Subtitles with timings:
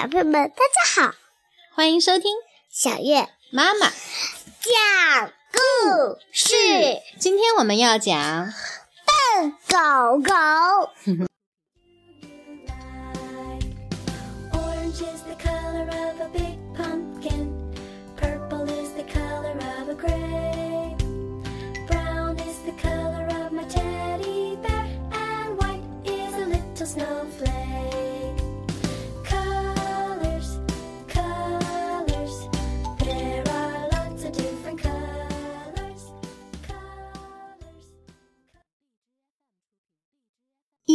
[0.00, 1.14] 小朋友们，大家好，
[1.74, 2.32] 欢迎收听
[2.70, 6.54] 小月妈妈讲故事。
[7.18, 8.50] 今天我们要讲
[9.04, 10.32] 笨狗狗。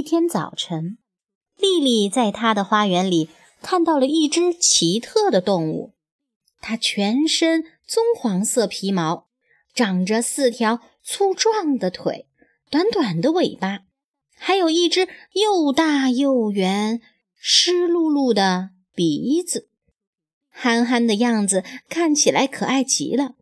[0.06, 1.00] 天早晨，
[1.58, 3.28] 丽丽在她的花园里
[3.64, 5.94] 看到了一只奇特的动物。
[6.62, 9.28] 它全身棕黄色皮毛，
[9.74, 12.28] 长着四条粗壮的腿，
[12.70, 13.80] 短短的尾巴，
[14.38, 17.02] 还有一只又大又圆、
[17.36, 19.70] 湿漉漉的鼻子，
[20.50, 23.34] 憨憨的样子看起来可爱极了。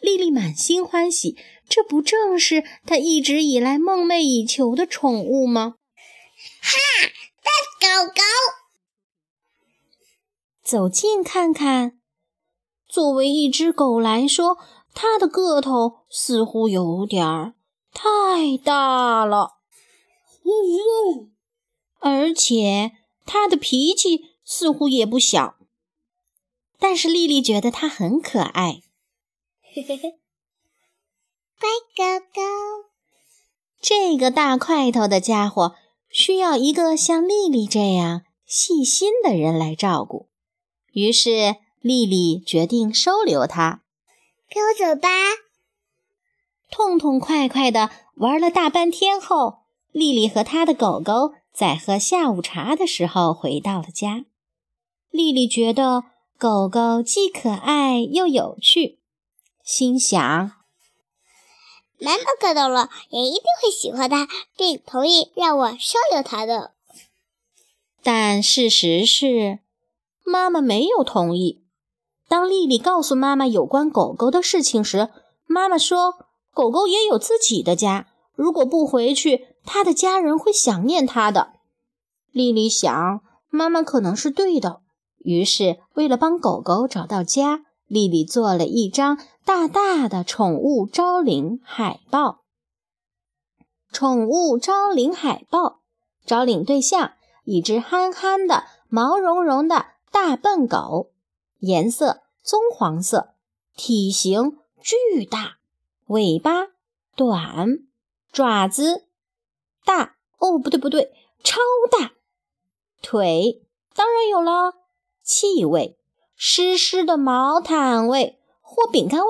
[0.00, 1.36] 丽丽满心欢喜，
[1.68, 5.74] 这不正是她一直以来梦寐以求的宠物吗？
[6.60, 8.22] 狗狗，
[10.62, 11.98] 走近看看。
[12.86, 14.58] 作为一只狗来说，
[14.94, 17.54] 它的个头似乎有点儿
[17.92, 19.58] 太大了，
[20.44, 21.30] 呜呜，
[22.00, 22.92] 而且
[23.24, 25.56] 它的脾气似乎也不小。
[26.78, 28.82] 但是丽丽觉得它很可爱。
[29.62, 30.18] 嘿嘿嘿，
[31.58, 32.40] 乖狗狗，
[33.80, 35.76] 这个大块头的家伙
[36.10, 40.28] 需要一个像丽丽这样细心的人来照顾，
[40.92, 43.82] 于是丽丽决定收留它。
[44.50, 45.08] 跟我走吧。
[46.70, 49.60] 痛痛快快地玩了大半天后，
[49.92, 54.24] 丽丽和她的狗狗在喝下午茶的时候回到了家。
[55.10, 56.04] 丽丽觉得
[56.38, 58.98] 狗狗既可爱又有趣，
[59.64, 60.52] 心想：
[62.00, 66.72] 妈妈看到了，也一定会喜欢它，并同意让我收留它的。
[68.02, 69.58] 但事实是，
[70.24, 71.62] 妈妈没有同意。
[72.28, 75.10] 当丽丽告诉妈妈有关狗狗的事情时，
[75.46, 76.14] 妈妈说
[76.54, 81.54] ：“狗狗也有自己的家，如果不回去，它的家人会想念它的。”
[82.32, 84.80] 丽丽想，妈妈可能是对的，
[85.18, 92.44] 于是为了帮狗狗找到家，丽丽做了一张大大的宠物招领海报。
[93.90, 95.80] 宠物招领海报，
[96.24, 97.14] 招领对象。
[97.42, 101.10] 一只憨憨的、毛茸茸的大笨狗，
[101.58, 103.34] 颜色棕黄色，
[103.74, 105.56] 体型巨大，
[106.06, 106.68] 尾巴
[107.16, 107.88] 短，
[108.30, 109.08] 爪子
[109.84, 111.12] 大哦，不对不对，
[111.42, 111.58] 超
[111.90, 112.12] 大，
[113.02, 114.74] 腿当然有了，
[115.24, 115.98] 气味
[116.42, 119.26] 湿湿的毛毯味或饼干味。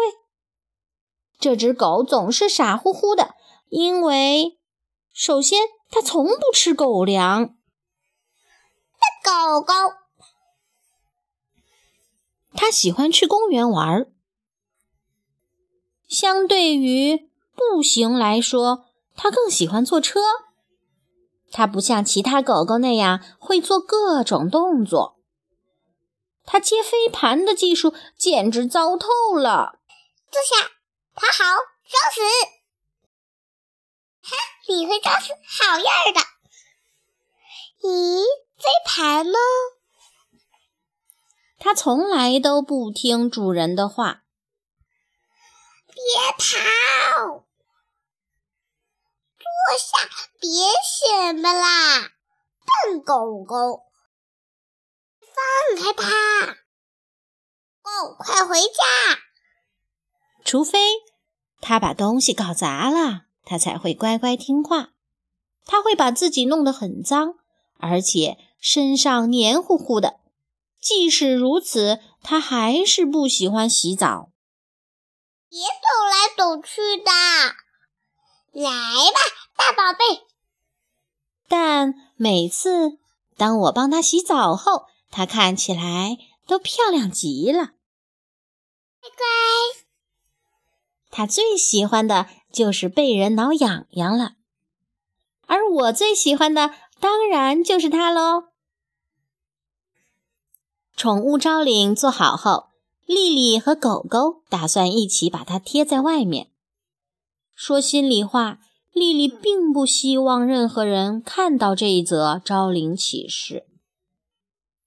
[1.40, 3.34] 这只狗总是傻乎乎的，
[3.68, 4.60] 因为
[5.12, 5.58] 首先
[5.90, 7.46] 它从不吃狗粮。
[9.24, 9.74] 狗狗，
[12.52, 14.12] 它喜欢去公园玩儿。
[16.08, 18.84] 相对于步行来说，
[19.16, 20.20] 它更喜欢坐车。
[21.50, 25.19] 它不像其他狗狗那样会做各种动作。
[26.50, 29.06] 他接飞盘的技术简直糟透
[29.36, 29.78] 了。
[30.32, 30.72] 坐下，
[31.14, 31.44] 爬好，
[31.86, 32.20] 装死。
[34.22, 36.20] 哈，你会装死，好样的！
[37.82, 38.24] 咦？
[38.56, 39.38] 飞盘呢？
[41.60, 44.24] 它从来都不听主人的话。
[45.86, 46.02] 别
[46.36, 47.44] 跑！
[49.38, 50.08] 坐下，
[50.40, 50.50] 别
[50.82, 52.10] 什么啦，
[52.84, 53.84] 笨狗狗！
[55.76, 56.56] 放开他！
[57.82, 59.20] 哦，快回家！
[60.44, 60.78] 除非
[61.60, 64.90] 他把东西搞砸了，他才会乖乖听话。
[65.66, 67.34] 他会把自己弄得很脏，
[67.78, 68.38] 而且。
[68.62, 70.20] 身上黏糊糊的，
[70.82, 74.28] 即使如此，他还是不喜欢洗澡。
[75.48, 77.10] 别走来走去的，
[78.52, 79.20] 来吧，
[79.56, 80.26] 大宝贝。
[81.48, 82.98] 但每次
[83.38, 86.16] 当我帮他洗澡后，它看起来
[86.46, 87.72] 都漂亮极了。
[89.00, 89.84] 乖乖，
[91.10, 94.34] 它最喜欢的就是被人挠痒痒了，
[95.46, 98.44] 而我最喜欢的当然就是它喽。
[100.96, 102.68] 宠物招领做好后，
[103.06, 106.50] 丽丽和狗狗打算一起把它贴在外面。
[107.54, 108.58] 说心里话，
[108.92, 113.69] 丽丽并不希望任何人看到这一则招领启事。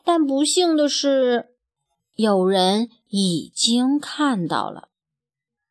[0.04, 1.56] 但不幸的是，
[2.16, 4.90] 有人已经看到了。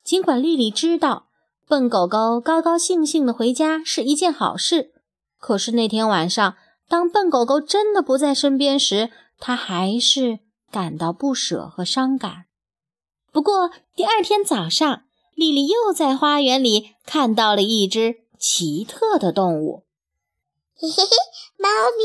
[0.02, 1.28] 尽管丽丽知道
[1.68, 4.92] 笨狗狗高高兴兴的回家是一件好事，
[5.38, 6.56] 可是那天晚上，
[6.88, 10.40] 当笨狗狗真的不在身边时，她还是
[10.70, 12.46] 感到不舍和伤感。
[13.30, 19.84] 不过第二天早上，丽丽又在花园里看到了一只奇特的动物。
[20.74, 21.10] 嘿嘿嘿，
[21.56, 22.04] 猫咪，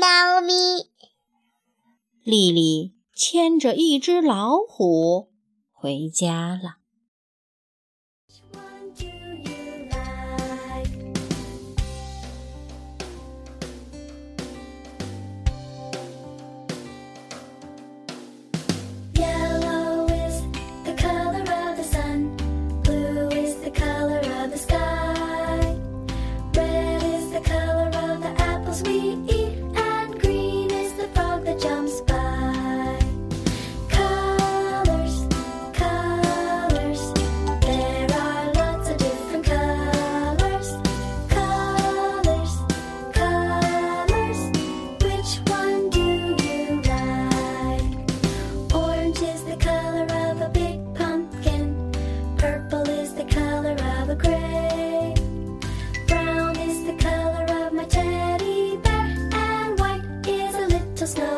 [0.00, 0.52] 猫咪，
[2.22, 5.32] 丽丽牵着一只老虎
[5.72, 6.83] 回家了。
[61.04, 61.33] just know